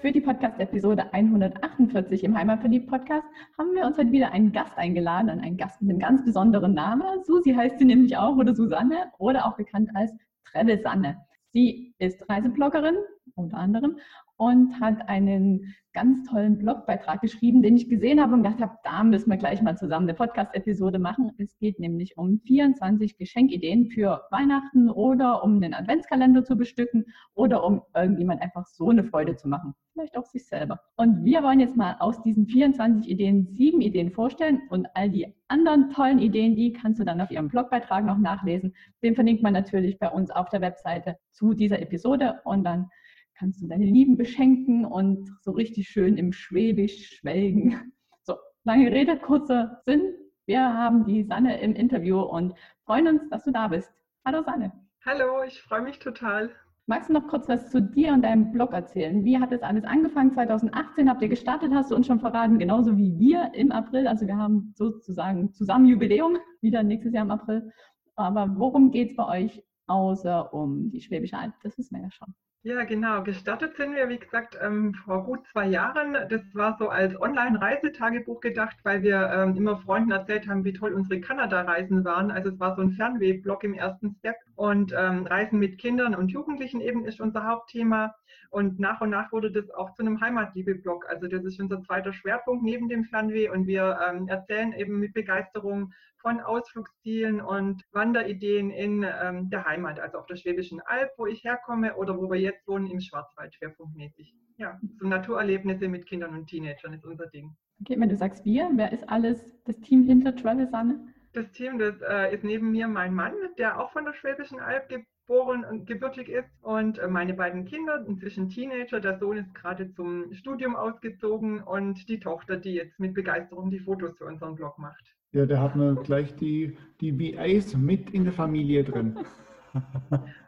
[0.00, 3.26] Für die Podcast-Episode 148 im Heimatverliebt-Podcast
[3.58, 7.24] haben wir uns heute wieder einen Gast eingeladen, einen Gast mit einem ganz besonderen Namen.
[7.24, 10.12] Susi heißt sie nämlich auch oder Susanne oder auch bekannt als
[10.44, 11.16] Travel Sanne.
[11.52, 12.96] Sie ist Reisebloggerin
[13.36, 13.96] unter anderem
[14.36, 19.02] und hat einen ganz tollen Blogbeitrag geschrieben, den ich gesehen habe und gedacht habe, da
[19.02, 21.32] müssen wir gleich mal zusammen eine Podcast-Episode machen.
[21.38, 27.64] Es geht nämlich um 24 Geschenkideen für Weihnachten oder um einen Adventskalender zu bestücken oder
[27.64, 29.74] um irgendjemand einfach so eine Freude zu machen.
[29.94, 30.80] Vielleicht auch sich selber.
[30.96, 35.34] Und wir wollen jetzt mal aus diesen 24 Ideen sieben Ideen vorstellen und all die
[35.48, 38.74] anderen tollen Ideen, die kannst du dann auf ihrem Blogbeitrag noch nachlesen.
[39.02, 42.90] Den verlinkt man natürlich bei uns auf der Webseite zu dieser Episode und dann
[43.38, 47.92] kannst du deine Lieben beschenken und so richtig schön im Schwäbisch schwelgen.
[48.22, 48.34] So,
[48.64, 50.14] lange Rede, kurzer Sinn.
[50.46, 53.92] Wir haben die Sanne im Interview und freuen uns, dass du da bist.
[54.24, 54.72] Hallo Sanne.
[55.04, 56.50] Hallo, ich freue mich total.
[56.86, 59.24] Magst du noch kurz was zu dir und deinem Blog erzählen?
[59.24, 60.32] Wie hat das alles angefangen?
[60.32, 64.08] 2018 habt ihr gestartet, hast du uns schon verraten, genauso wie wir im April.
[64.08, 67.70] Also wir haben sozusagen zusammen Jubiläum, wieder nächstes Jahr im April.
[68.16, 71.54] Aber worum geht es bei euch außer um die Schwäbische Alb?
[71.62, 72.34] Das wissen wir ja schon.
[72.66, 73.22] Ja, genau.
[73.22, 76.14] Gestartet sind wir, wie gesagt, ähm, vor gut zwei Jahren.
[76.28, 80.92] Das war so als Online-Reisetagebuch gedacht, weil wir ähm, immer Freunden erzählt haben, wie toll
[80.92, 82.32] unsere Kanada-Reisen waren.
[82.32, 84.34] Also es war so ein Fernweh-Blog im ersten Step.
[84.56, 88.16] Und ähm, Reisen mit Kindern und Jugendlichen eben ist unser Hauptthema.
[88.50, 91.06] Und nach und nach wurde das auch zu einem Heimatliebe-Blog.
[91.08, 93.48] Also das ist unser zweiter Schwerpunkt neben dem Fernweh.
[93.48, 95.92] Und wir ähm, erzählen eben mit Begeisterung
[96.26, 101.44] von Ausflugszielen und Wanderideen in ähm, der Heimat, also auf der Schwäbischen Alb, wo ich
[101.44, 104.34] herkomme oder wo wir jetzt wohnen im Schwarzwald schwerpunktmäßig.
[104.56, 107.54] Ja, so Naturerlebnisse mit Kindern und Teenagern ist unser Ding.
[107.80, 110.98] Okay, wenn du sagst wir, wer ist alles das Team hinter Travel Sanne?
[111.34, 114.88] Das Team, das äh, ist neben mir mein Mann, der auch von der Schwäbischen Alb
[115.26, 119.00] geboren und gebürtig ist und äh, meine beiden Kinder, inzwischen Teenager.
[119.00, 123.80] Der Sohn ist gerade zum Studium ausgezogen und die Tochter, die jetzt mit Begeisterung die
[123.80, 125.14] Fotos für unseren Blog macht.
[125.32, 129.18] Ja, da hat man gleich die, die VAs mit in der Familie drin.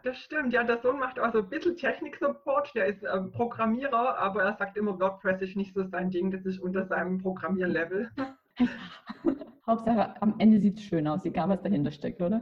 [0.05, 4.43] Das stimmt, ja, der Sohn macht also ein bisschen Technik-Support, der ist äh, Programmierer, aber
[4.43, 8.09] er sagt immer, WordPress ist nicht so sein Ding, das ist unter seinem Programmierlevel.
[9.66, 12.41] Hauptsache, am Ende sieht es schön aus, egal was dahinter steckt, oder?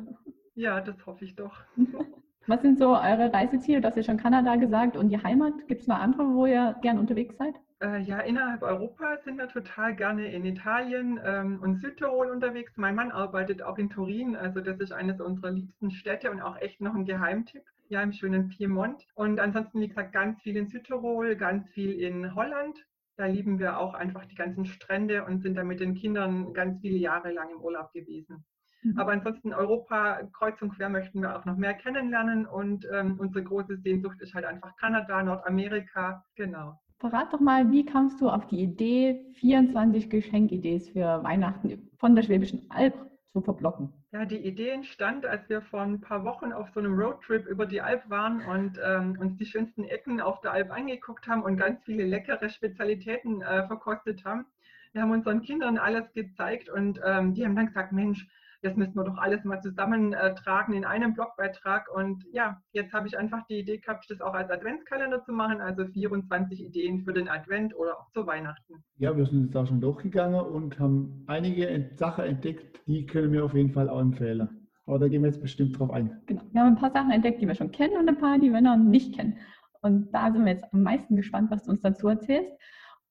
[0.54, 1.56] Ja, das hoffe ich doch.
[2.48, 3.80] Was sind so eure Reiseziele?
[3.80, 5.66] Du hast ja schon Kanada gesagt und die Heimat.
[5.66, 7.56] Gibt es noch andere, wo ihr gern unterwegs seid?
[7.82, 12.72] Äh, ja, innerhalb Europas sind wir total gerne in Italien ähm, und Südtirol unterwegs.
[12.76, 16.56] Mein Mann arbeitet auch in Turin, also das ist eines unserer liebsten Städte und auch
[16.58, 17.64] echt noch ein Geheimtipp.
[17.88, 19.04] Ja, im schönen Piemont.
[19.14, 22.78] Und ansonsten, wie gesagt, ganz viel in Südtirol, ganz viel in Holland.
[23.16, 26.80] Da lieben wir auch einfach die ganzen Strände und sind da mit den Kindern ganz
[26.80, 28.44] viele Jahre lang im Urlaub gewesen.
[28.86, 28.98] Mhm.
[28.98, 33.42] Aber ansonsten Europa kreuz und quer möchten wir auch noch mehr kennenlernen und ähm, unsere
[33.42, 36.78] große Sehnsucht ist halt einfach Kanada, Nordamerika, genau.
[36.98, 42.22] Verrat doch mal, wie kamst du auf die Idee, 24 Geschenkideen für Weihnachten von der
[42.22, 42.94] Schwäbischen Alb
[43.32, 43.92] zu verblocken?
[44.12, 47.66] Ja, die Idee entstand, als wir vor ein paar Wochen auf so einem Roadtrip über
[47.66, 51.56] die Alp waren und ähm, uns die schönsten Ecken auf der Alp angeguckt haben und
[51.56, 54.46] ganz viele leckere Spezialitäten äh, verkostet haben.
[54.92, 58.26] Wir haben unseren Kindern alles gezeigt und ähm, die haben dann gesagt, Mensch,
[58.66, 61.88] das müssen wir doch alles mal zusammentragen in einem Blogbeitrag.
[61.94, 65.60] Und ja, jetzt habe ich einfach die Idee gehabt, das auch als Adventskalender zu machen,
[65.60, 68.82] also 24 Ideen für den Advent oder auch zu Weihnachten.
[68.98, 73.44] Ja, wir sind jetzt da schon durchgegangen und haben einige Sachen entdeckt, die können wir
[73.44, 74.66] auf jeden Fall auch empfehlen.
[74.86, 76.20] Aber da gehen wir jetzt bestimmt drauf ein.
[76.26, 78.50] Genau, wir haben ein paar Sachen entdeckt, die wir schon kennen und ein paar, die
[78.50, 79.38] wir noch nicht kennen.
[79.82, 82.50] Und da sind wir jetzt am meisten gespannt, was du uns dazu erzählst.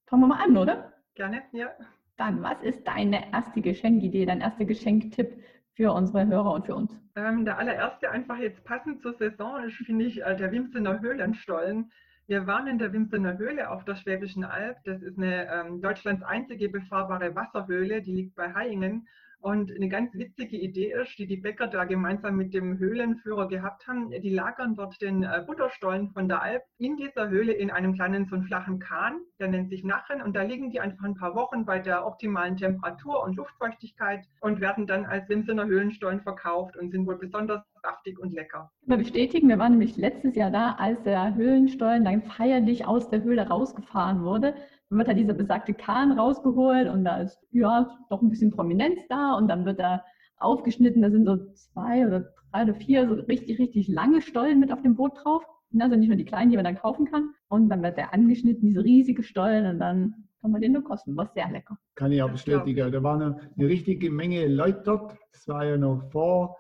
[0.08, 0.92] Fangen wir mal an, oder?
[1.16, 1.70] Gerne, ja.
[2.18, 6.98] Dann, was ist deine erste Geschenkidee, dein erster Geschenktipp für unsere Hörer und für uns?
[7.16, 11.92] Ähm, der allererste, einfach jetzt passend zur Saison, ist, finde ich, äh, der Wimsener Höhlenstollen.
[12.28, 14.78] Wir waren in der Wimsener Höhle auf der Schwäbischen Alb.
[14.86, 19.08] Das ist eine ähm, Deutschlands einzige befahrbare Wasserhöhle, die liegt bei Hayingen.
[19.46, 23.88] Und eine ganz witzige Idee ist, die die Bäcker da gemeinsam mit dem Höhlenführer gehabt
[23.88, 27.94] haben, die lagern dort den äh, Butterstollen von der Alp in dieser Höhle in einem
[27.94, 30.22] kleinen, so einen flachen Kahn der nennt sich Nachen.
[30.22, 34.62] Und da liegen die einfach ein paar Wochen bei der optimalen Temperatur und Luftfeuchtigkeit und
[34.62, 38.72] werden dann als Limsener Höhlenstollen verkauft und sind wohl besonders saftig und lecker.
[38.86, 43.24] Wir bestätigen, wir waren nämlich letztes Jahr da, als der Höhlenstollen dann feierlich aus der
[43.24, 44.56] Höhle rausgefahren wurde.
[44.90, 49.00] Dann wird da dieser besagte Kahn rausgeholt und da ist ja doch ein bisschen Prominenz
[49.10, 50.04] da und dann wird er
[50.38, 51.02] aufgeschnitten.
[51.02, 54.82] Da sind so zwei oder drei oder vier so richtig, richtig lange Stollen mit auf
[54.82, 55.44] dem Boot drauf.
[55.78, 57.32] Also nicht nur die kleinen, die man dann kaufen kann.
[57.50, 61.18] Und dann wird der angeschnitten, diese riesige Stollen und dann kann man den nur kosten.
[61.18, 61.78] War sehr lecker.
[61.96, 62.92] Kann ich auch bestätigen.
[62.92, 65.18] Da war eine, eine richtige Menge Leute dort.
[65.34, 66.56] Das war ja noch vor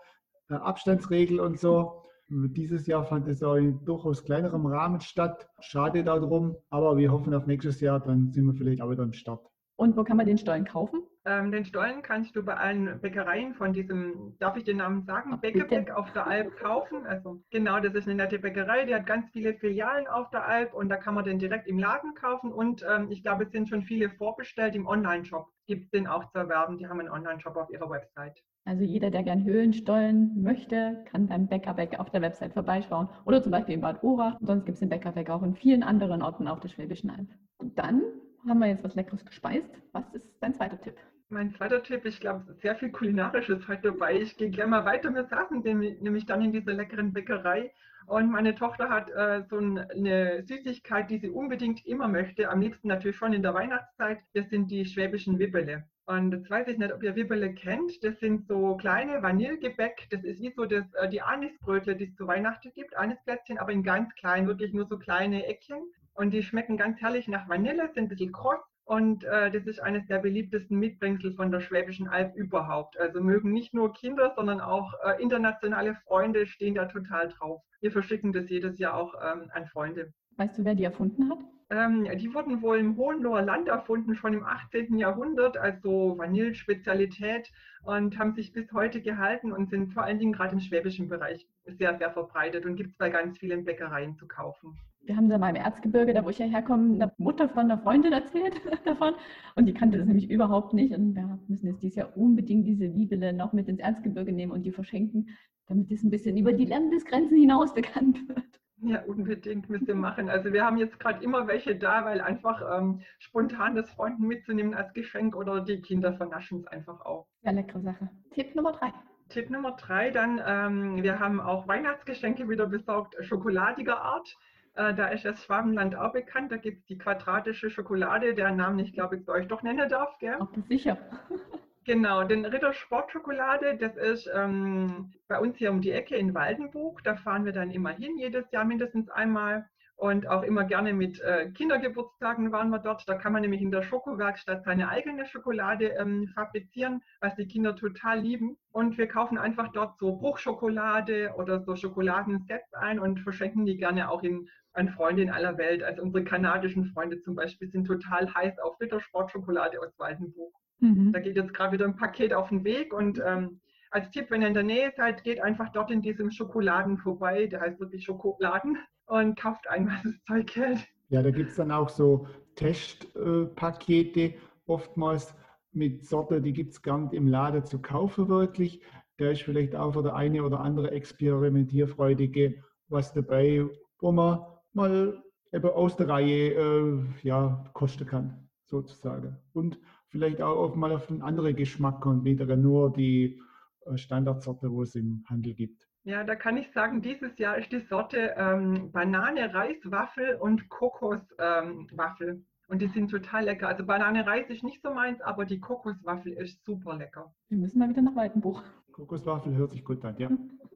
[0.50, 2.04] Abstandsregel und so.
[2.28, 5.48] Dieses Jahr fand es auch in durchaus kleinerem Rahmen statt.
[5.60, 9.14] Schade darum, aber wir hoffen auf nächstes Jahr, dann sind wir vielleicht auch wieder am
[9.14, 9.46] Start.
[9.78, 11.04] Und wo kann man den Stollen kaufen?
[11.26, 15.40] Ähm, den Stollen kannst du bei allen Bäckereien von diesem, darf ich den Namen sagen,
[15.42, 17.06] Bäckebeck auf der Alp kaufen.
[17.06, 20.74] Also genau, das ist eine nette Bäckerei, die hat ganz viele Filialen auf der Alp
[20.74, 22.54] und da kann man den direkt im Laden kaufen.
[22.54, 25.48] Und ähm, ich glaube, es sind schon viele vorbestellt im Online-Shop.
[25.68, 28.42] Gibt es den auch zu erwerben, die haben einen Online-Shop auf ihrer Website.
[28.66, 33.08] Also jeder, der gern Höhlenstollen möchte, kann beim Bäckerbeck auf der Website vorbeischauen.
[33.26, 34.38] Oder zum Beispiel in Bad Urach.
[34.42, 37.28] Sonst gibt es den Bäckerbeck auch in vielen anderen Orten auf der Schwäbischen Alb.
[37.60, 38.02] Und dann
[38.48, 39.70] haben wir jetzt was Leckeres gespeist.
[39.92, 40.96] Was ist dein zweiter Tipp?
[41.30, 44.20] Mein zweiter Tipp, ich glaube, sehr viel Kulinarisches heute dabei.
[44.20, 45.14] Ich gehe gerne mal weiter.
[45.14, 47.72] Wir saßen nämlich dann in dieser leckeren Bäckerei
[48.08, 52.50] und meine Tochter hat äh, so eine Süßigkeit, die sie unbedingt immer möchte.
[52.50, 54.20] Am liebsten natürlich schon in der Weihnachtszeit.
[54.34, 55.86] Das sind die schwäbischen Wibbele.
[56.08, 58.04] Und jetzt weiß ich nicht, ob ihr Wibbele kennt.
[58.04, 60.08] Das sind so kleine Vanillegebäck.
[60.12, 62.96] Das ist wie so das, äh, die Anisbrötle, die es zu Weihnachten gibt.
[62.96, 65.82] Anisplätzchen, aber in ganz klein, wirklich nur so kleine Eckchen.
[66.14, 69.80] Und die schmecken ganz herrlich nach Vanille, sind ein bisschen kross und äh, das ist
[69.80, 73.00] eines der beliebtesten Mitbringsel von der Schwäbischen Alb überhaupt.
[73.00, 77.62] Also mögen nicht nur Kinder, sondern auch äh, internationale Freunde stehen da total drauf.
[77.82, 80.14] Wir verschicken das jedes Jahr auch ähm, an Freunde.
[80.38, 81.40] Weißt du, wer die erfunden hat?
[81.72, 84.98] Ähm, die wurden wohl im Hohenloher Land erfunden, schon im 18.
[84.98, 87.52] Jahrhundert, also Vanillespezialität
[87.84, 91.48] und haben sich bis heute gehalten und sind vor allen Dingen gerade im schwäbischen Bereich
[91.66, 95.38] sehr, sehr verbreitet und gibt es bei ganz vielen Bäckereien zu kaufen wir haben da
[95.38, 99.14] mal im Erzgebirge, da wo ich ja herkomme, eine Mutter von einer Freundin erzählt davon
[99.56, 102.86] und die kannte das nämlich überhaupt nicht und wir müssen jetzt dieses Jahr unbedingt diese
[102.86, 105.30] Liebele noch mit ins Erzgebirge nehmen und die verschenken,
[105.68, 108.60] damit es ein bisschen über die Landesgrenzen hinaus bekannt wird.
[108.82, 110.30] Ja, unbedingt müsst ihr machen.
[110.30, 114.74] Also wir haben jetzt gerade immer welche da, weil einfach ähm, spontan das Freunden mitzunehmen
[114.74, 117.26] als Geschenk oder die Kinder vernaschen es einfach auch.
[117.42, 118.10] Ja, leckere Sache.
[118.32, 118.92] Tipp Nummer drei.
[119.30, 124.36] Tipp Nummer drei dann, ähm, wir haben auch Weihnachtsgeschenke wieder besorgt, schokoladiger Art.
[124.76, 126.52] Äh, da ist das Schwabenland auch bekannt.
[126.52, 129.90] Da gibt es die quadratische Schokolade, deren Namen ich glaube ich bei euch doch nennen
[129.90, 130.18] darf.
[130.20, 130.38] Gell?
[130.40, 130.98] Ach, sicher.
[131.86, 137.04] Genau, den Ritter Sportschokolade, das ist ähm, bei uns hier um die Ecke in Waldenburg.
[137.04, 139.70] Da fahren wir dann immer hin, jedes Jahr mindestens einmal.
[139.96, 143.08] Und auch immer gerne mit äh, Kindergeburtstagen waren wir dort.
[143.08, 147.76] Da kann man nämlich in der Schokowerkstatt seine eigene Schokolade ähm, fabrizieren, was die Kinder
[147.76, 148.58] total lieben.
[148.72, 154.10] Und wir kaufen einfach dort so Bruchschokolade oder so Schokoladensets ein und verschenken die gerne
[154.10, 155.84] auch in an Freunde in aller Welt.
[155.84, 160.52] Also unsere kanadischen Freunde zum Beispiel sind total heiß auf Rittersportschokolade aus Waldenburg.
[160.80, 161.12] Mhm.
[161.14, 163.60] Da geht jetzt gerade wieder ein Paket auf den Weg und ähm,
[163.92, 167.48] als Tipp, wenn ihr in der Nähe seid, geht einfach dort in diesem Schokoladen vorbei,
[167.48, 170.80] der heißt wirklich Schokoladen und kauft ein, was das Zeug hält.
[171.10, 174.34] Ja, da gibt es dann auch so Testpakete,
[174.66, 175.34] oftmals
[175.72, 178.82] mit Sorte, die gibt es gar nicht im Laden zu kaufen wirklich.
[179.18, 183.66] Da ist vielleicht auch für der eine oder andere Experimentierfreudige was dabei,
[184.00, 184.40] wo man
[184.74, 185.24] mal
[185.54, 189.38] eben aus der Reihe äh, ja, kosten kann, sozusagen.
[189.54, 189.80] Und
[190.16, 193.42] vielleicht auch mal auf einen anderen Geschmack kommt, wieder nur die
[193.86, 195.86] äh, Standardsorte, wo es im Handel gibt.
[196.06, 202.30] Ja, da kann ich sagen, dieses Jahr ist die Sorte ähm, Banane, Reiswaffel und Kokoswaffel.
[202.30, 203.68] Ähm, und die sind total lecker.
[203.68, 207.34] Also Banane, Reis ist nicht so meins, aber die Kokoswaffel ist super lecker.
[207.50, 208.64] Wir müssen mal wieder nach Weidenbuch.
[208.94, 210.30] Kokoswaffel hört sich gut an, ja.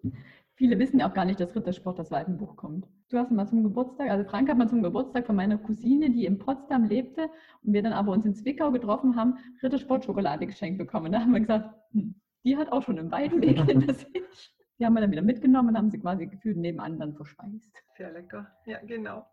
[0.59, 2.85] Viele wissen ja auch gar nicht, dass Rittersport das Weidenbuch kommt.
[3.07, 6.25] Du hast mal zum Geburtstag, also Frank hat mal zum Geburtstag von meiner Cousine, die
[6.25, 7.29] in Potsdam lebte
[7.63, 11.13] und wir dann aber uns in Zwickau getroffen haben, Rittersport-Schokolade geschenkt bekommen.
[11.13, 12.13] Da haben wir gesagt, hm,
[12.43, 14.53] die hat auch schon einen Weidenweg hinter sich.
[14.77, 17.81] Die haben wir dann wieder mitgenommen und haben sie quasi gefühlt nebenan dann verspeist.
[17.95, 18.51] Sehr lecker.
[18.65, 19.25] Ja, genau.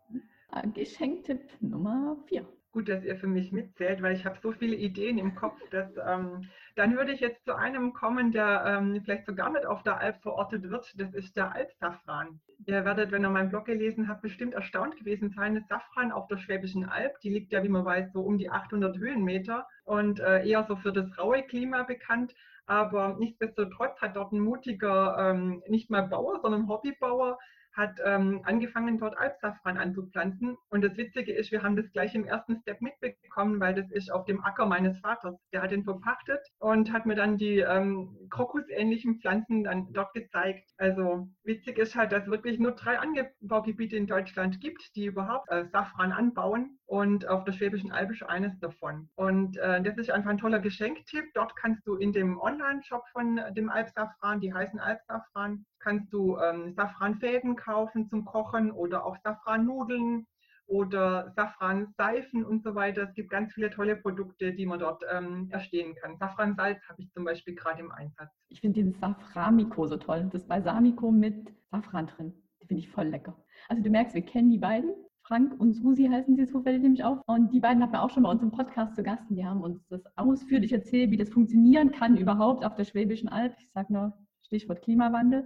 [0.53, 4.75] Äh, Geschenktipp Nummer vier gut, dass ihr für mich mitzählt, weil ich habe so viele
[4.75, 5.59] Ideen im Kopf.
[5.71, 9.81] Dass, ähm, dann würde ich jetzt zu einem kommen, der ähm, vielleicht sogar mit auf
[9.81, 10.93] der Alp verortet wird.
[10.95, 12.39] Das ist der Alpsafran.
[12.67, 15.55] Ihr werdet, wenn ihr meinen Blog gelesen habt, bestimmt erstaunt gewesen sein.
[15.55, 18.51] Das Safran auf der Schwäbischen Alb, die liegt ja, wie man weiß, so um die
[18.51, 22.35] 800 Höhenmeter und äh, eher so für das raue Klima bekannt.
[22.67, 27.39] Aber nichtsdestotrotz hat dort ein mutiger, ähm, nicht mal Bauer, sondern Hobbybauer,
[27.77, 30.57] hat ähm, angefangen, dort Alpsafran anzupflanzen.
[30.69, 34.11] Und das Witzige ist, wir haben das gleich im ersten Step mitbekommen, weil das ist
[34.11, 35.35] auf dem Acker meines Vaters.
[35.53, 40.69] Der hat ihn verpachtet und hat mir dann die ähm, krokusähnlichen Pflanzen dann dort gezeigt.
[40.77, 45.49] Also witzig ist halt, dass es wirklich nur drei Anbaugebiete in Deutschland gibt, die überhaupt
[45.49, 46.79] äh, Safran anbauen.
[46.87, 49.09] Und auf der Schwäbischen Alb ist eines davon.
[49.15, 51.25] Und äh, das ist einfach ein toller Geschenktipp.
[51.33, 56.73] Dort kannst du in dem Online-Shop von dem Alpsafran, die heißen Alpsafran, kannst du ähm,
[56.75, 60.25] Safranfäden kaufen zum Kochen oder auch Safrannudeln
[60.67, 63.03] oder Safranseifen und so weiter.
[63.03, 66.17] Es gibt ganz viele tolle Produkte, die man dort ähm, erstehen kann.
[66.17, 68.31] Safransalz habe ich zum Beispiel gerade im Einsatz.
[68.47, 70.29] Ich finde den Saframico so toll.
[70.31, 72.33] Das Balsamico mit Safran drin.
[72.61, 73.37] Die finde ich voll lecker.
[73.67, 74.93] Also du merkst, wir kennen die beiden.
[75.27, 77.21] Frank und Susi heißen sie zufällig nämlich auch.
[77.27, 79.23] Und die beiden hatten wir auch schon bei uns im Podcast zu Gast.
[79.29, 83.53] Die haben uns das ausführlich erzählt, wie das funktionieren kann überhaupt auf der Schwäbischen Alb.
[83.59, 84.13] Ich sage nur
[84.45, 85.45] Stichwort Klimawandel.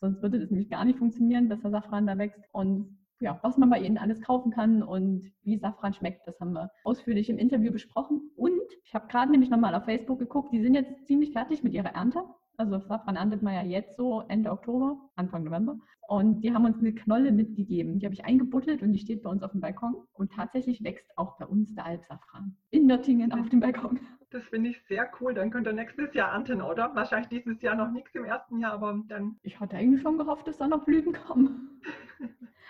[0.00, 2.40] Sonst würde das nämlich gar nicht funktionieren, dass der Safran da wächst.
[2.52, 6.54] Und ja, was man bei ihnen alles kaufen kann und wie Safran schmeckt, das haben
[6.54, 8.30] wir ausführlich im Interview besprochen.
[8.34, 11.74] Und ich habe gerade nämlich nochmal auf Facebook geguckt, die sind jetzt ziemlich fertig mit
[11.74, 12.22] ihrer Ernte.
[12.58, 15.78] Also Safran erntet man ja jetzt so Ende Oktober, Anfang November.
[16.08, 18.00] Und die haben uns eine Knolle mitgegeben.
[18.00, 19.94] Die habe ich eingebuddelt und die steht bei uns auf dem Balkon.
[20.14, 24.00] Und tatsächlich wächst auch bei uns der Alpsafran in Nöttingen auf dem Balkon.
[24.30, 25.34] Das finde ich sehr cool.
[25.34, 26.94] Dann könnt ihr nächstes Jahr ernten, oder?
[26.94, 29.36] Wahrscheinlich dieses Jahr noch nichts im ersten Jahr, aber dann.
[29.42, 31.80] Ich hatte eigentlich schon gehofft, dass da noch Blüten kommen.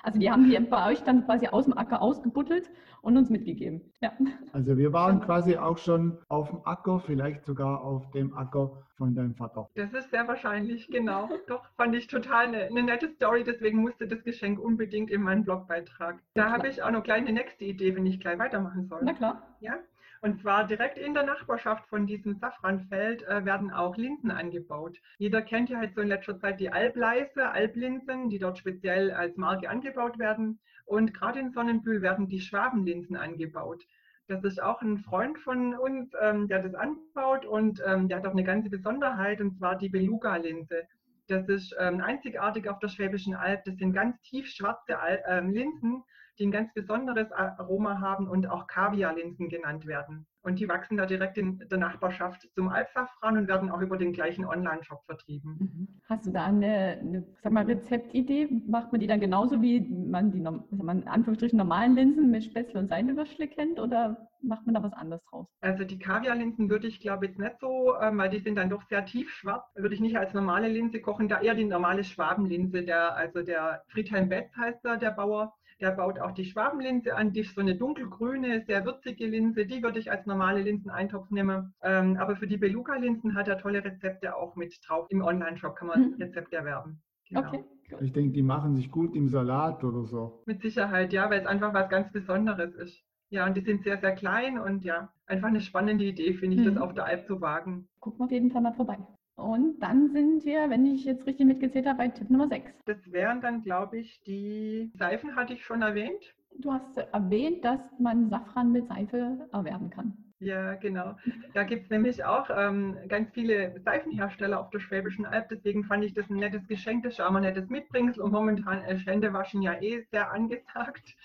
[0.02, 2.71] Also die haben die bei euch dann quasi aus dem Acker ausgebuddelt
[3.02, 3.81] und uns mitgegeben.
[4.00, 4.12] Ja.
[4.52, 9.14] Also wir waren quasi auch schon auf dem Acker, vielleicht sogar auf dem Acker von
[9.14, 9.69] deinem Vater.
[9.75, 11.28] Das ist sehr wahrscheinlich, genau.
[11.47, 15.45] Doch, fand ich total eine, eine nette Story, deswegen musste das Geschenk unbedingt in meinen
[15.45, 16.19] Blogbeitrag.
[16.35, 19.00] Da habe ich auch noch gleich eine nächste Idee, wenn ich gleich weitermachen soll.
[19.02, 19.43] Na klar.
[19.61, 19.75] Ja.
[20.20, 24.98] Und zwar direkt in der Nachbarschaft von diesem Safranfeld äh, werden auch Linsen angebaut.
[25.18, 29.37] Jeder kennt ja halt so in letzter Zeit die Albleise, Alblinsen, die dort speziell als
[29.37, 30.58] Marke angebaut werden.
[30.87, 33.84] Und gerade in Sonnenbühl werden die Schwabenlinsen angebaut.
[34.28, 38.26] Das ist auch ein Freund von uns, ähm, der das anbaut und ähm, der hat
[38.26, 40.87] auch eine ganze Besonderheit und zwar die Beluga-Linse.
[41.28, 43.62] Das ist ähm, einzigartig auf der Schwäbischen Alb.
[43.64, 46.02] Das sind ganz tief schwarze Al ähm, Linsen,
[46.38, 50.26] die ein ganz besonderes Aroma haben und auch Kaviarlinsen genannt werden.
[50.49, 54.14] Und die wachsen da direkt in der Nachbarschaft zum Alpsafran und werden auch über den
[54.14, 55.57] gleichen Online-Shop vertrieben.
[55.61, 55.88] Mhm.
[56.09, 58.49] Hast du da eine, eine sag mal, Rezeptidee?
[58.67, 62.88] Macht man die dann genauso, wie man die man Anführungsstrichen normalen Linsen mit Spätzle und
[62.88, 65.47] Seidenwürschle kennt oder macht man da was anderes draus?
[65.61, 68.83] Also die Kaviarlinsen würde ich glaube jetzt nicht so, ähm, weil die sind dann doch
[68.85, 73.17] sehr tiefschwarz, würde ich nicht als normale Linse kochen, da eher die normale Schwabenlinse, der,
[73.17, 77.40] also der Friedhelm Betz heißt da, der Bauer, der baut auch die Schwabenlinse an, die
[77.40, 79.66] ist so eine dunkelgrüne, sehr würzige Linse.
[79.66, 81.73] Die würde ich als normale Linseneintopf nehmen.
[81.82, 85.06] Ähm, aber für die Beluga-Linsen hat er tolle Rezepte auch mit drauf.
[85.11, 86.14] Im Online-Shop kann man mhm.
[86.14, 87.00] Rezepte erwerben.
[87.28, 87.40] Genau.
[87.47, 87.64] Okay.
[88.00, 90.42] Ich denke, die machen sich gut im Salat oder so.
[90.47, 93.02] Mit Sicherheit, ja, weil es einfach was ganz Besonderes ist.
[93.30, 96.62] Ja, und die sind sehr, sehr klein und ja, einfach eine spannende Idee, finde ich,
[96.62, 96.75] mhm.
[96.75, 97.88] das auf der Alp zu wagen.
[98.00, 98.99] Gucken wir auf jeden Fall mal vorbei.
[99.38, 102.73] Und dann sind wir, wenn ich jetzt richtig mitgezählt habe, bei Tipp Nummer 6.
[102.87, 106.35] Das wären dann, glaube ich, die Seifen, hatte ich schon erwähnt.
[106.59, 110.12] Du hast erwähnt, dass man Safran mit Seife erwerben kann.
[110.40, 111.16] Ja, genau.
[111.54, 115.49] Da gibt es nämlich auch ähm, ganz viele Seifenhersteller auf der Schwäbischen Alb.
[115.50, 118.23] Deswegen fand ich das ein nettes Geschenk, das auch mal nettes Mitbringsel.
[118.23, 121.16] Und momentan ist Händewaschen ja eh sehr angesagt.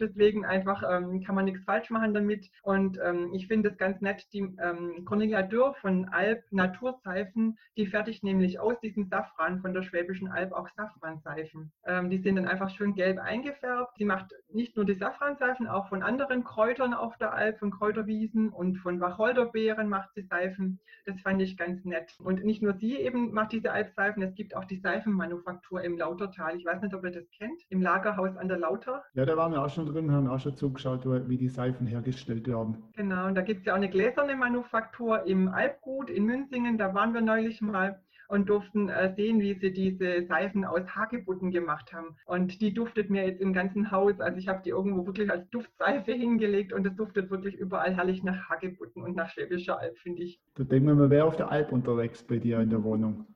[0.00, 2.50] Deswegen einfach ähm, kann man nichts falsch machen damit.
[2.62, 7.86] Und ähm, ich finde es ganz nett, die ähm, Cornelia Dürr von Alp Naturseifen, die
[7.86, 11.72] fertigt nämlich aus diesem Safran von der Schwäbischen Alb auch Safranseifen.
[11.84, 13.96] Ähm, die sind dann einfach schön gelb eingefärbt.
[13.96, 18.50] Sie macht nicht nur die Safranseifen, auch von anderen Kräutern auf der Alp, von Kräuterwiesen
[18.50, 20.80] und von Wacholderbeeren macht sie Seifen.
[21.06, 22.14] Das fand ich ganz nett.
[22.22, 26.56] Und nicht nur sie eben macht diese Alpseifen, es gibt auch die Seifenmanufaktur im Lautertal.
[26.56, 29.04] Ich weiß nicht, ob ihr das kennt, im Lagerhaus an der Lauter.
[29.14, 32.46] Ja, da waren wir auch schon drin, haben auch schon zugeschaut, wie die Seifen hergestellt
[32.46, 32.82] werden.
[32.94, 36.94] Genau, und da gibt es ja auch eine gläserne Manufaktur im Alpgut in Münzingen, da
[36.94, 41.92] waren wir neulich mal und durften äh, sehen, wie sie diese Seifen aus Hagebutten gemacht
[41.92, 42.16] haben.
[42.26, 44.20] Und die duftet mir jetzt im ganzen Haus.
[44.20, 48.22] Also ich habe die irgendwo wirklich als Duftseife hingelegt und es duftet wirklich überall herrlich
[48.22, 50.40] nach Hagebutten und nach Schwäbischer Alb, finde ich.
[50.54, 53.26] Da denkt man, man wäre auf der Alp unterwegs bei dir in der Wohnung.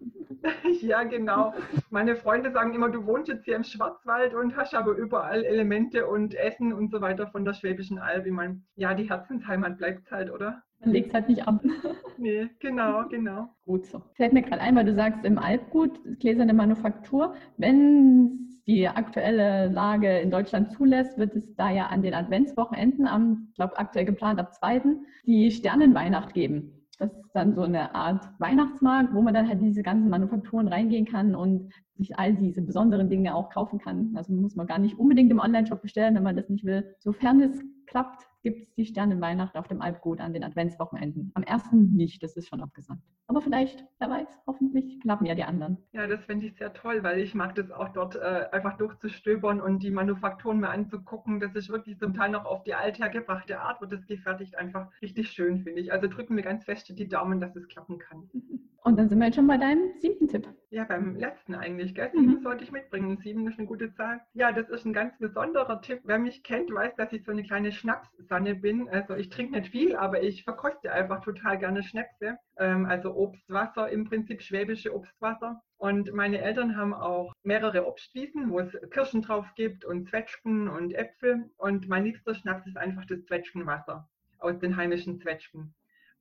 [0.83, 1.55] ja, genau.
[1.91, 6.07] Meine Freunde sagen immer, du wohnst jetzt hier im Schwarzwald und hast aber überall Elemente
[6.07, 8.27] und Essen und so weiter von der Schwäbischen Alb.
[8.27, 10.63] Ich meine, ja, die Herzensheimat bleibt halt, oder?
[10.85, 11.63] Man legt es halt nicht ab.
[12.19, 13.49] Nee, genau, genau.
[13.65, 14.01] Gut so.
[14.15, 20.19] Fällt mir gerade ein, weil du sagst, im Alpgut, gläserne Manufaktur, wenn die aktuelle Lage
[20.21, 24.39] in Deutschland zulässt, wird es da ja an den Adventswochenenden, am, ich glaube aktuell geplant
[24.39, 24.83] ab 2.,
[25.27, 26.87] die Sternenweihnacht geben.
[26.99, 31.07] Das ist dann so eine Art Weihnachtsmarkt, wo man dann halt diese ganzen Manufakturen reingehen
[31.07, 34.13] kann und sich all diese besonderen Dinge auch kaufen kann.
[34.17, 36.95] Also muss man gar nicht unbedingt im Online-Shop bestellen, wenn man das nicht will.
[36.99, 41.31] Sofern es klappt, gibt es die Sternenweihnacht auf dem Alpgut an den Adventswochenenden.
[41.35, 43.03] Am ersten nicht, das ist schon abgesandt.
[43.29, 45.79] Aber vielleicht, wer weiß, hoffentlich klappen ja die anderen.
[45.93, 49.61] Ja, das finde ich sehr toll, weil ich mag das auch dort äh, einfach durchzustöbern
[49.61, 51.41] und die Manufakturen mir anzugucken.
[51.41, 54.59] Das ist wirklich zum Teil noch auf die althergebrachte Art, wird das gefertigt.
[54.59, 55.93] Einfach richtig schön, finde ich.
[55.93, 58.29] Also drücken wir ganz fest die Daumen, dass es klappen kann.
[58.85, 60.49] Und dann sind wir jetzt schon bei deinem siebten Tipp.
[60.71, 61.95] Ja, beim letzten eigentlich.
[61.95, 62.11] Gell?
[62.13, 62.43] Sieben mhm.
[62.43, 63.17] sollte ich mitbringen.
[63.19, 64.21] Sieben ist eine gute Zahl.
[64.33, 66.01] Ja, das ist ein ganz besonderer Tipp.
[66.03, 68.89] Wer mich kennt, weiß, dass ich so eine kleine Schnapssanne bin.
[68.89, 72.39] Also ich trinke nicht viel, aber ich verkoste einfach total gerne Schnäpse.
[72.59, 75.63] Ähm, also Obstwasser, im Prinzip schwäbische Obstwasser.
[75.77, 80.93] Und meine Eltern haben auch mehrere Obstwiesen, wo es Kirschen drauf gibt und Zwetschgen und
[80.93, 81.51] Äpfel.
[81.57, 84.09] Und mein liebster Schnaps ist einfach das Zwetschgenwasser
[84.39, 85.73] aus den heimischen Zwetschgen.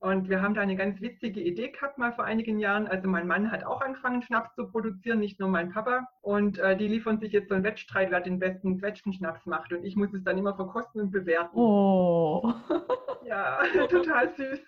[0.02, 2.88] Und wir haben da eine ganz witzige Idee gehabt mal vor einigen Jahren.
[2.88, 6.08] Also mein Mann hat auch angefangen, Schnaps zu produzieren, nicht nur mein Papa.
[6.22, 9.72] Und äh, die liefern sich jetzt so einen Wettstreit, wer den besten Zwetschgenschnaps macht.
[9.72, 11.56] Und ich muss es dann immer verkosten und bewerten.
[11.56, 12.52] Oh.
[13.24, 14.58] Ja, total süß.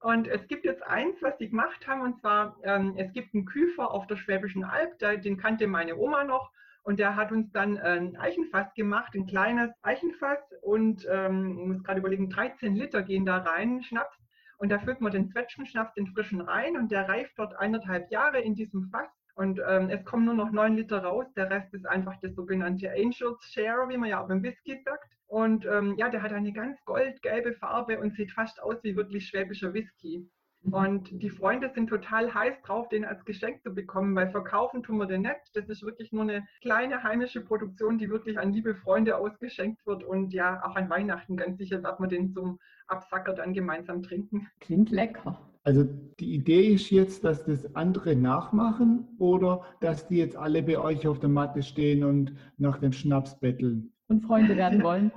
[0.00, 2.02] Und es gibt jetzt eins, was sie gemacht haben.
[2.02, 5.96] Und zwar, ähm, es gibt einen Küfer auf der Schwäbischen Alb, der, den kannte meine
[5.96, 6.50] Oma noch.
[6.82, 10.38] Und der hat uns dann ein Eichenfass gemacht, ein kleines Eichenfass.
[10.60, 14.25] Und ähm, ich muss gerade überlegen, 13 Liter gehen da rein, Schnaps.
[14.58, 18.40] Und da füllt man den Zwetschgenschnaps, den frischen rein und der reift dort eineinhalb Jahre
[18.40, 19.08] in diesem Fass.
[19.34, 21.26] Und ähm, es kommen nur noch neun Liter raus.
[21.36, 25.12] Der Rest ist einfach das sogenannte Angel's Share, wie man ja auch beim Whisky sagt.
[25.26, 29.26] Und ähm, ja, der hat eine ganz goldgelbe Farbe und sieht fast aus wie wirklich
[29.26, 30.26] schwäbischer Whisky.
[30.72, 34.98] Und die Freunde sind total heiß drauf, den als Geschenk zu bekommen, weil verkaufen tun
[34.98, 35.54] wir den nicht.
[35.54, 40.02] Das ist wirklich nur eine kleine heimische Produktion, die wirklich an liebe Freunde ausgeschenkt wird.
[40.02, 44.48] Und ja, auch an Weihnachten ganz sicher wird man den zum Absacker dann gemeinsam trinken.
[44.60, 45.38] Klingt lecker.
[45.64, 45.82] Also
[46.20, 51.08] die Idee ist jetzt, dass das andere nachmachen oder dass die jetzt alle bei euch
[51.08, 53.92] auf der Matte stehen und nach dem Schnaps betteln?
[54.06, 55.10] Und Freunde werden wollen.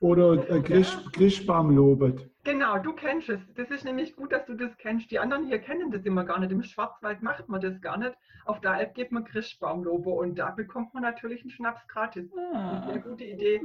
[0.00, 2.28] Oder äh, Grischbaum lobet.
[2.44, 3.40] Genau, du kennst es.
[3.54, 5.10] Das ist nämlich gut, dass du das kennst.
[5.10, 6.52] Die anderen hier kennen das immer gar nicht.
[6.52, 8.14] Im Schwarzwald macht man das gar nicht.
[8.44, 12.30] Auf der Alp geht man Christbaumlobe und da bekommt man natürlich einen Schnaps gratis.
[12.36, 12.82] Ah.
[12.82, 13.62] Eine sehr gute Idee.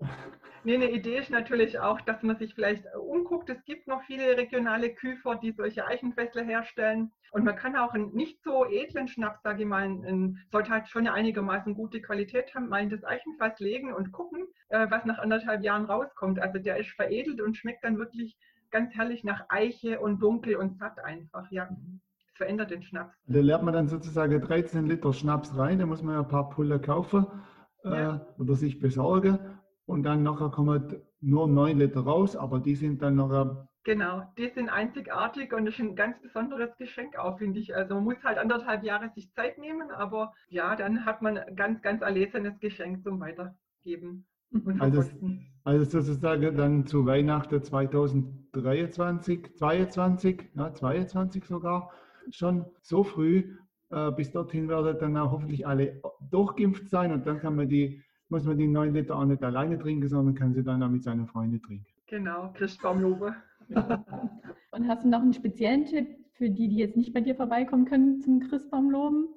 [0.66, 3.48] Nee, eine Idee ist natürlich auch, dass man sich vielleicht umguckt.
[3.48, 7.12] Es gibt noch viele regionale Küfer, die solche Eichenfässler herstellen.
[7.30, 10.88] Und man kann auch einen nicht so edlen Schnaps, sage ich mal, einen, sollte halt
[10.88, 15.18] schon einigermaßen gute Qualität haben, mal in das Eichenfass legen und gucken, äh, was nach
[15.18, 16.40] anderthalb Jahren rauskommt.
[16.40, 18.36] Also der ist veredelt und schmeckt dann wirklich
[18.72, 21.48] ganz herrlich nach Eiche und dunkel und satt einfach.
[21.52, 21.68] Ja,
[22.26, 23.14] es verändert den Schnaps.
[23.28, 26.50] Da lernt man dann sozusagen 13 Liter Schnaps rein, da muss man ja ein paar
[26.50, 27.24] Pulle kaufen
[27.84, 28.26] äh, ja.
[28.36, 29.38] oder sich besorgen.
[29.86, 34.48] Und dann nachher kommen nur 9 Liter raus, aber die sind dann noch Genau, die
[34.48, 37.76] sind einzigartig und das ist ein ganz besonderes Geschenk auch, finde ich.
[37.76, 41.54] Also man muss halt anderthalb Jahre sich Zeit nehmen, aber ja, dann hat man ein
[41.54, 44.26] ganz, ganz erlesenes Geschenk zum Weitergeben.
[44.50, 45.04] Und also,
[45.62, 51.92] also sozusagen dann zu Weihnachten 2023, 22, ja, 22 sogar,
[52.30, 53.56] schon so früh.
[53.90, 58.02] Äh, bis dorthin werden dann auch hoffentlich alle durchgeimpft sein und dann kann man die,
[58.28, 61.02] muss man die 9 Liter auch nicht alleine trinken, sondern kann sie dann auch mit
[61.02, 61.86] seinen Freunden trinken.
[62.06, 63.34] Genau, Christbaumlobe.
[64.70, 67.86] Und hast du noch einen speziellen Tipp für die, die jetzt nicht bei dir vorbeikommen
[67.86, 69.28] können zum Christbaumloben,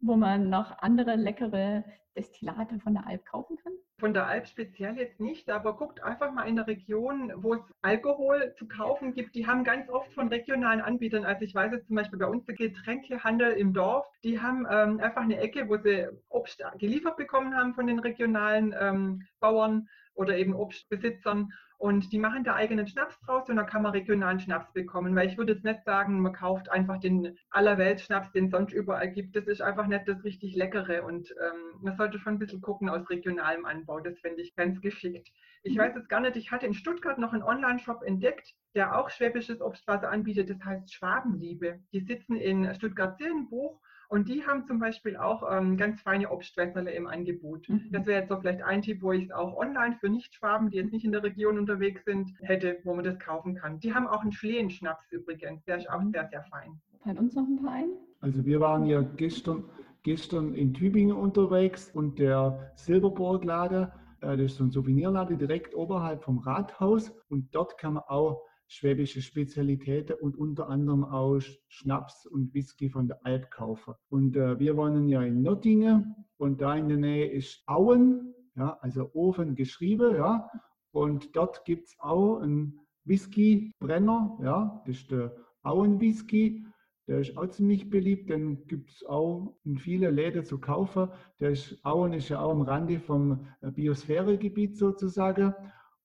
[0.00, 1.84] wo man noch andere leckere
[2.16, 3.72] Destillate von der Alp kaufen kann?
[3.98, 7.60] Von der Alp speziell jetzt nicht, aber guckt einfach mal in der Region, wo es
[7.82, 9.34] Alkohol zu kaufen gibt.
[9.34, 12.44] Die haben ganz oft von regionalen Anbietern, also ich weiß jetzt zum Beispiel bei uns
[12.44, 17.54] der Getränkehandel im Dorf, die haben ähm, einfach eine Ecke, wo sie Obst geliefert bekommen
[17.54, 23.20] haben von den regionalen ähm, Bauern oder eben Obstbesitzern und die machen da eigenen Schnaps
[23.20, 25.14] draus und da kann man regionalen Schnaps bekommen.
[25.14, 29.10] Weil ich würde jetzt nicht sagen, man kauft einfach den Allerweltsschnaps, den es sonst überall
[29.10, 29.36] gibt.
[29.36, 31.04] Das ist einfach nicht das richtig Leckere.
[31.04, 34.00] Und ähm, man sollte schon ein bisschen gucken aus regionalem Anbau.
[34.00, 35.30] Das finde ich ganz geschickt.
[35.64, 35.80] Ich mhm.
[35.80, 39.60] weiß jetzt gar nicht, ich hatte in Stuttgart noch einen Online-Shop entdeckt, der auch schwäbisches
[39.60, 40.48] Obstwasser anbietet.
[40.48, 41.80] Das heißt Schwabenliebe.
[41.92, 47.06] Die sitzen in Stuttgart-Zillenbuch und die haben zum Beispiel auch ähm, ganz feine Obstwässerle im
[47.06, 47.68] Angebot.
[47.68, 47.88] Mhm.
[47.90, 50.78] Das wäre jetzt so vielleicht ein Tipp, wo ich es auch online für Nicht-Schwaben, die
[50.78, 53.80] jetzt nicht in der Region unterwegs sind, hätte, wo man das kaufen kann.
[53.80, 55.64] Die haben auch einen Schlehenschnaps übrigens.
[55.64, 56.12] Der ist auch mhm.
[56.12, 56.80] sehr, sehr fein.
[57.02, 57.90] Fällt uns noch ein paar ein?
[58.20, 59.64] Also wir waren ja gestern,
[60.02, 66.22] gestern in Tübingen unterwegs und der Silberburglader, äh, das ist so ein Souvenirladen direkt oberhalb
[66.22, 72.52] vom Rathaus und dort kann man auch schwäbische Spezialitäten und unter anderem auch Schnaps und
[72.54, 73.94] Whisky von der Alp kaufen.
[74.08, 78.78] Und äh, wir wohnen ja in Nottingen und da in der Nähe ist Auen, ja,
[78.80, 80.50] also Ofen geschrieben, ja.
[80.90, 86.64] Und dort gibt es auch einen Whiskybrenner, ja, das ist der Auen Whisky.
[87.08, 91.08] Der ist auch ziemlich beliebt, den gibt es auch in vielen Läden zu kaufen.
[91.38, 95.54] Der ist, Auen ist ja auch am Rande vom äh, Biosphäregebiet sozusagen,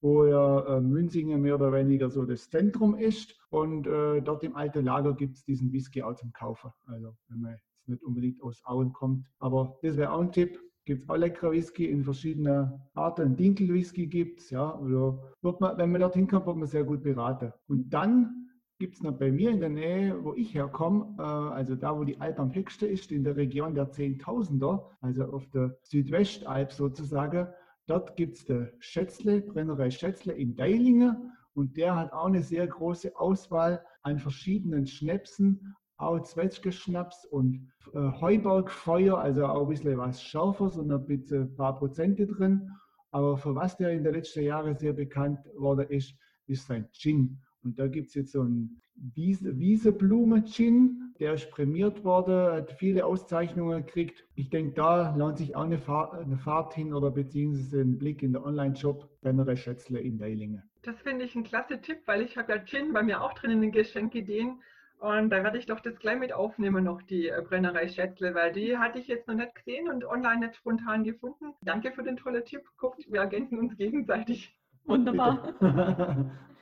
[0.01, 3.39] wo ja äh, Münzingen mehr oder weniger so das Zentrum ist.
[3.49, 6.71] Und äh, dort im alten Lager gibt es diesen Whisky auch zum Kaufen.
[6.85, 9.25] Also wenn man jetzt nicht unbedingt aus Auen kommt.
[9.39, 10.59] Aber das wäre auch ein Tipp.
[10.85, 13.35] Gibt es auch leckere Whisky in verschiedenen Arten.
[13.35, 14.77] Dinkel-Whisky gibt es, ja.
[14.79, 17.53] Oder wird man, wenn man dorthin kommt, wird man sehr gut beraten.
[17.67, 21.75] Und dann gibt es noch bei mir in der Nähe, wo ich herkomme, äh, also
[21.75, 25.77] da, wo die Alp am höchsten ist, in der Region der Zehntausender, also auf der
[25.83, 27.47] Südwestalp sozusagen.
[27.87, 32.67] Dort gibt es der Schätzle, Brennerei Schätzle in Deilingen und der hat auch eine sehr
[32.67, 40.21] große Auswahl an verschiedenen Schnäpsen, auch Zwetschgeschnaps und äh, Heubergfeuer, also auch ein bisschen was
[40.21, 42.69] schärfer, so ein ein paar Prozente drin.
[43.11, 46.15] Aber für was der in den letzten Jahren sehr bekannt worden ist,
[46.47, 47.39] ist sein Gin.
[47.63, 53.05] Und da gibt es jetzt so einen Wiese, Wieseblume-Gin, der ist prämiert worden, hat viele
[53.05, 54.25] Auszeichnungen gekriegt.
[54.33, 58.23] Ich denke, da lohnt sich auch eine Fahrt, eine Fahrt hin oder beziehungsweise ein Blick
[58.23, 60.63] in den Online-Shop Brennerei Schätzle in Deilingen.
[60.81, 63.51] Das finde ich ein klasse Tipp, weil ich habe ja Gin bei mir auch drin
[63.51, 64.63] in den Geschenkideen.
[64.97, 68.51] Und da werde ich doch das gleich mit aufnehmen, noch die äh, Brennerei Schätzle, weil
[68.51, 71.53] die hatte ich jetzt noch nicht gesehen und online nicht spontan gefunden.
[71.61, 72.63] Danke für den tollen Tipp.
[72.77, 74.55] Guckt, wir ergänzen uns gegenseitig.
[74.85, 75.53] Wunderbar.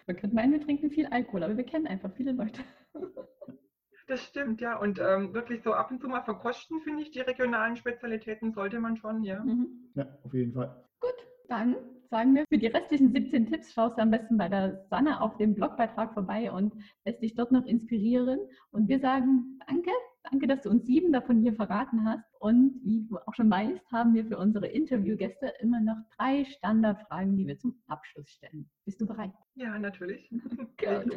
[0.05, 2.61] wir könnten meinen, wir trinken viel Alkohol, aber wir kennen einfach viele Leute.
[4.09, 4.75] Das stimmt, ja.
[4.75, 8.79] Und ähm, wirklich so ab und zu mal verkosten, finde ich, die regionalen Spezialitäten sollte
[8.79, 9.43] man schon, ja.
[9.43, 9.91] Mhm.
[9.93, 10.83] Ja, auf jeden Fall.
[10.99, 11.13] Gut,
[11.47, 11.75] dann
[12.09, 15.37] sagen wir, für die restlichen 17 Tipps schaust du am besten bei der Sanne auf
[15.37, 16.73] dem Blogbeitrag vorbei und
[17.05, 18.39] lässt dich dort noch inspirieren.
[18.71, 19.91] Und wir sagen danke,
[20.23, 22.25] danke, dass du uns sieben davon hier verraten hast.
[22.39, 27.37] Und wie du auch schon weißt, haben wir für unsere Interviewgäste immer noch drei Standardfragen,
[27.37, 28.67] die wir zum Abschluss stellen.
[28.85, 29.33] Bist du bereit?
[29.53, 30.27] Ja, natürlich.
[30.79, 31.15] Gut.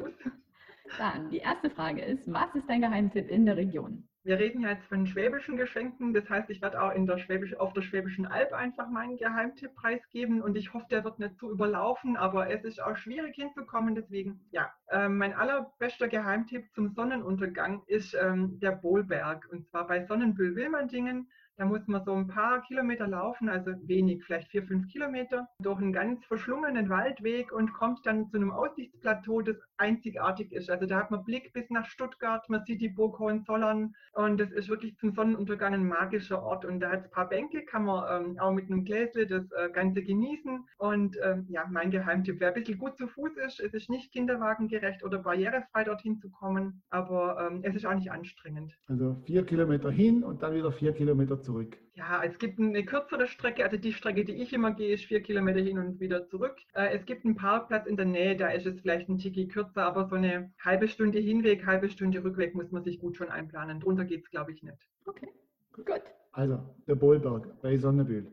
[0.98, 4.08] Dann, die erste Frage ist, was ist dein Geheimtipp in der Region?
[4.24, 7.56] Wir reden ja jetzt von schwäbischen Geschenken, das heißt, ich werde auch in der Schwäbisch,
[7.56, 11.50] auf der Schwäbischen Alb einfach meinen Geheimtipp preisgeben und ich hoffe, der wird nicht zu
[11.50, 14.72] überlaufen, aber es ist auch schwierig hinzukommen, deswegen ja.
[14.88, 21.64] Äh, mein allerbester Geheimtipp zum Sonnenuntergang ist ähm, der Bohlberg und zwar bei Sonnenbühl-Wilmandingen da
[21.64, 25.92] muss man so ein paar Kilometer laufen, also wenig, vielleicht vier, fünf Kilometer, durch einen
[25.92, 30.70] ganz verschlungenen Waldweg und kommt dann zu einem Aussichtsplateau, das einzigartig ist.
[30.70, 34.50] Also da hat man Blick bis nach Stuttgart, man sieht die Burg Hohenzollern und das
[34.52, 36.64] ist wirklich zum Sonnenuntergang ein magischer Ort.
[36.64, 39.44] Und da hat es ein paar Bänke, kann man ähm, auch mit einem Gläsle das
[39.52, 40.64] äh, Ganze genießen.
[40.78, 44.12] Und ähm, ja, mein Geheimtipp, wer ein bisschen gut zu Fuß ist, es ist nicht
[44.12, 48.72] kinderwagengerecht oder barrierefrei dorthin zu kommen, aber ähm, es ist auch nicht anstrengend.
[48.88, 51.76] Also vier Kilometer hin und dann wieder vier Kilometer zurück.
[51.94, 55.20] Ja, es gibt eine kürzere Strecke, also die Strecke, die ich immer gehe, ist vier
[55.20, 56.56] Kilometer hin und wieder zurück.
[56.74, 59.84] Äh, es gibt einen Parkplatz in der Nähe, da ist es vielleicht ein Tiki kürzer,
[59.84, 63.80] aber so eine halbe Stunde Hinweg, halbe Stunde Rückweg muss man sich gut schon einplanen.
[63.80, 64.88] Drunter geht es, glaube ich, nicht.
[65.04, 65.28] Okay,
[65.72, 66.02] gut.
[66.32, 68.26] Also, der Bohlberg bei Sonnebühl.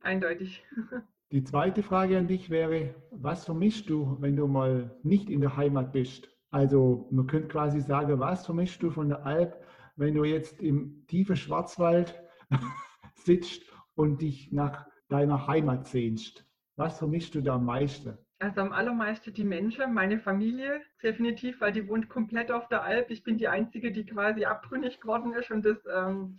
[0.00, 0.64] Eindeutig.
[1.30, 5.56] Die zweite Frage an dich wäre, was vermischst du, wenn du mal nicht in der
[5.56, 6.28] Heimat bist?
[6.50, 9.56] Also, man könnte quasi sagen, was vermischst du von der Alp,
[9.96, 12.20] wenn du jetzt im tiefen Schwarzwald
[13.14, 13.62] sitzt
[13.94, 16.46] und dich nach deiner Heimat sehnst?
[16.76, 18.18] Was vermischst du da am meisten?
[18.40, 23.10] Also am allermeisten die Menschen, meine Familie, definitiv, weil die wohnt komplett auf der Alp.
[23.10, 26.38] Ich bin die Einzige, die quasi abtrünnig geworden ist und das ähm,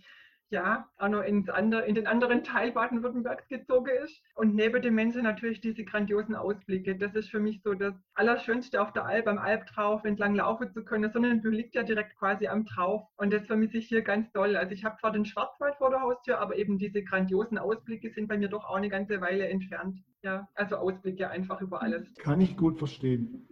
[0.50, 4.22] ja, auch noch ins andere, in den anderen Teil Baden-Württembergs gezogen ist.
[4.34, 6.96] Und neben dem Menschen natürlich diese grandiosen Ausblicke.
[6.96, 10.84] Das ist für mich so das Allerschönste auf der Alp, am Albtrauf entlang laufen zu
[10.84, 11.10] können.
[11.10, 13.02] Sonnenbühl liegt ja direkt quasi am Trauf.
[13.16, 14.56] Und das vermisse ich hier ganz doll.
[14.56, 18.28] Also ich habe zwar den Schwarzwald vor der Haustür, aber eben diese grandiosen Ausblicke sind
[18.28, 19.98] bei mir doch auch eine ganze Weile entfernt.
[20.22, 22.12] Ja, also Ausblicke einfach über alles.
[22.18, 23.46] Kann ich gut verstehen.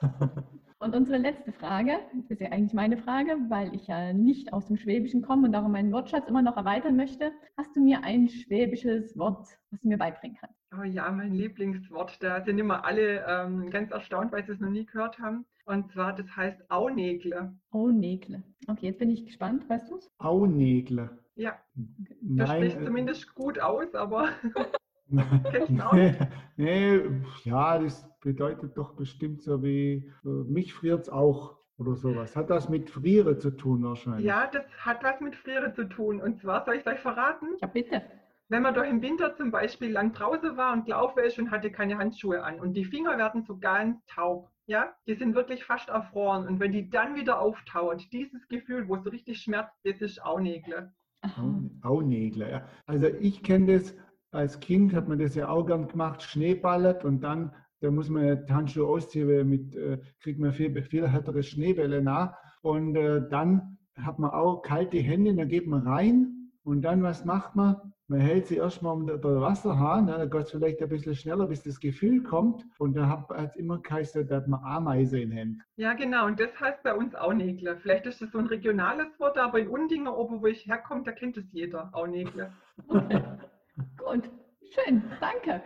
[0.82, 4.66] Und unsere letzte Frage, das ist ja eigentlich meine Frage, weil ich ja nicht aus
[4.68, 7.32] dem Schwäbischen komme und darum meinen Wortschatz immer noch erweitern möchte.
[7.58, 10.56] Hast du mir ein schwäbisches Wort, was du mir beibringen kannst?
[10.74, 12.22] Oh ja, mein Lieblingswort.
[12.22, 15.44] Da sind immer alle ähm, ganz erstaunt, weil sie es noch nie gehört haben.
[15.66, 17.54] Und zwar, das heißt Aunägle.
[17.72, 18.42] Aunägle.
[18.66, 19.68] Okay, jetzt bin ich gespannt.
[19.68, 20.10] Weißt du es?
[20.16, 21.10] Aunegle.
[21.34, 21.58] Ja.
[21.76, 22.16] Okay.
[22.22, 24.30] Das spricht äh, zumindest gut aus, aber
[25.92, 26.14] nee,
[26.56, 27.00] nee,
[27.44, 32.36] ja, das bedeutet doch bestimmt so wie, mich friert es auch oder sowas.
[32.36, 34.26] Hat das mit Friere zu tun wahrscheinlich?
[34.26, 36.20] Ja, das hat was mit Friere zu tun.
[36.20, 37.48] Und zwar, soll ich es euch verraten?
[37.60, 38.02] Ja, bitte.
[38.48, 41.70] Wenn man doch im Winter zum Beispiel lang draußen war und gelaufen ist und hatte
[41.70, 45.88] keine Handschuhe an und die Finger werden so ganz taub, ja, die sind wirklich fast
[45.88, 46.46] erfroren.
[46.46, 50.22] Und wenn die dann wieder auftaut, dieses Gefühl, wo es so richtig schmerzt, das ist
[50.22, 50.92] Aunägle.
[51.82, 52.68] Aunägle, ja.
[52.86, 53.96] Also ich kenne das
[54.32, 58.44] als Kind hat man das ja auch gern gemacht, Schneeballert und dann, da muss man
[58.46, 62.34] die Handschuhe ausziehen, weil mit, äh, kriegt man viel, viel härtere Schneebälle nach.
[62.62, 67.24] Und äh, dann hat man auch kalte Hände, dann geht man rein und dann, was
[67.24, 67.76] macht man?
[68.06, 70.18] Man hält sie erstmal unter der Wasserhahn, ne?
[70.18, 72.66] dann geht es vielleicht ein bisschen schneller, bis das Gefühl kommt.
[72.78, 75.62] Und da hat es immer geheißen, dass man Ameise in Händen.
[75.76, 76.26] Ja, genau.
[76.26, 77.76] Und das heißt bei uns Aunägle.
[77.76, 81.12] Vielleicht ist das so ein regionales Wort, aber in Undinger, oben wo ich herkomme, da
[81.12, 82.52] kennt es jeder, Aunägle.
[82.88, 83.22] Okay.
[83.96, 84.30] Gut,
[84.72, 85.62] schön, danke.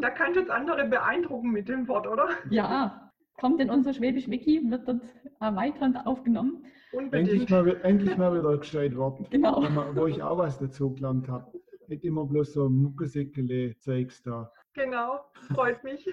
[0.00, 2.28] Da kann jetzt andere beeindrucken mit dem Wort, oder?
[2.50, 5.02] Ja, kommt in unser Schwäbisch Wiki, wird dort
[5.40, 6.64] erweiternd aufgenommen.
[6.92, 7.30] Unbedingt.
[7.30, 9.26] Endlich mal, endlich mal wieder gescheit worden.
[9.30, 9.62] Genau.
[9.94, 11.52] Wo ich auch was dazu gelernt habe.
[11.88, 14.50] Nicht immer bloß so Muckesäckele-Zeugs da.
[14.74, 15.20] Genau,
[15.54, 16.08] freut mich.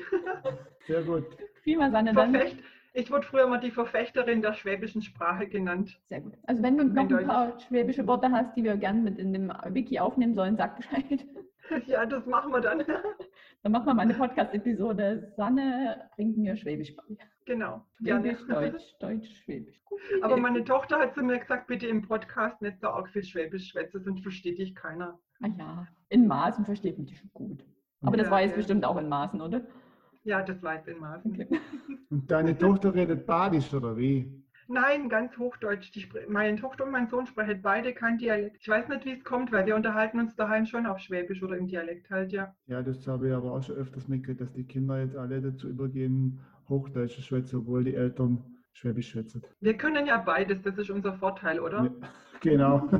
[0.87, 1.25] Sehr gut.
[1.63, 2.31] Prima, Sanne, dann.
[2.31, 2.63] Verfecht,
[2.93, 5.99] ich wurde früher mal die Verfechterin der schwäbischen Sprache genannt.
[6.07, 6.33] Sehr gut.
[6.43, 9.51] Also wenn du noch ein paar schwäbische Worte hast, die wir gerne mit in dem
[9.69, 11.25] Wiki aufnehmen sollen, sag Bescheid.
[11.87, 12.83] Ja, das machen wir dann.
[13.63, 15.33] Dann machen wir mal eine Podcast-Episode.
[15.35, 17.03] Sanne bringt mir Schwäbisch bei.
[17.45, 18.35] Genau, gerne.
[18.37, 19.81] Schwäbisch, Deutsch, Deutsch, Schwäbisch.
[19.85, 19.99] Gut.
[20.21, 23.69] Aber meine Tochter hat zu mir gesagt, bitte im Podcast nicht so arg viel Schwäbisch
[23.69, 25.19] schwätzen, sonst versteht dich keiner.
[25.41, 27.65] Ah ja, in Maßen versteht man die schon gut.
[28.01, 28.57] Aber das Ja, war jetzt ja.
[28.57, 29.61] bestimmt auch in Maßen, oder?
[30.23, 31.31] Ja, das weiß in Maßen.
[31.31, 31.59] Okay.
[32.09, 34.44] Und deine Tochter redet Badisch oder wie?
[34.67, 35.91] Nein, ganz Hochdeutsch.
[35.91, 38.57] Die, meine Tochter und mein Sohn sprechen beide kein Dialekt.
[38.61, 41.57] Ich weiß nicht, wie es kommt, weil wir unterhalten uns daheim schon auf Schwäbisch oder
[41.57, 42.53] im Dialekt halt, ja.
[42.67, 45.69] Ja, das habe ich aber auch schon öfters mitgekriegt, dass die Kinder jetzt alle dazu
[45.69, 49.41] übergehen, Hochdeutsch zu schwätzen, obwohl die Eltern Schwäbisch schwätzen.
[49.61, 51.83] Wir können ja beides, das ist unser Vorteil, oder?
[51.83, 51.91] Ja,
[52.41, 52.89] genau.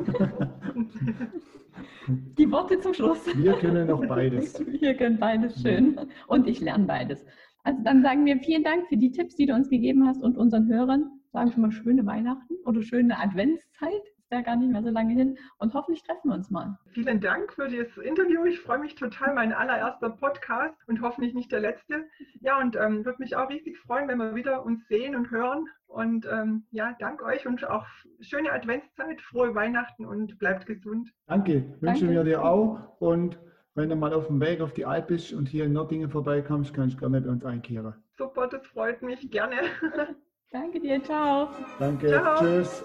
[2.08, 3.26] Die Worte zum Schluss.
[3.36, 4.60] Wir können noch beides.
[4.80, 6.00] Wir können beides schön.
[6.28, 7.26] Und ich lerne beides.
[7.64, 10.38] Also dann sagen wir vielen Dank für die Tipps, die du uns gegeben hast und
[10.38, 11.15] unseren Hörern.
[11.36, 13.92] Sagen schon mal schöne Weihnachten oder schöne Adventszeit.
[13.92, 15.38] Ist ja gar nicht mehr so lange hin.
[15.58, 16.80] Und hoffentlich treffen wir uns mal.
[16.94, 18.46] Vielen Dank für das Interview.
[18.46, 19.34] Ich freue mich total.
[19.34, 22.06] Mein allererster Podcast und hoffentlich nicht der letzte.
[22.40, 25.68] Ja, und ähm, würde mich auch riesig freuen, wenn wir wieder uns sehen und hören.
[25.88, 27.86] Und ähm, ja, danke euch und auch
[28.22, 31.12] schöne Adventszeit, frohe Weihnachten und bleibt gesund.
[31.28, 32.14] Danke, wünschen Danke.
[32.14, 32.80] wir dir auch.
[33.00, 33.38] Und
[33.74, 36.74] wenn du mal auf dem Weg auf die Alp bist und hier in Nördlingen vorbeikommst,
[36.74, 37.94] kannst du gerne bei uns einkehren.
[38.18, 39.30] Super, das freut mich.
[39.30, 39.58] Gerne.
[40.56, 41.04] Danke dir.
[41.04, 41.50] Ciao.
[41.80, 42.40] Danke, Ciao.
[42.40, 42.84] tschüss.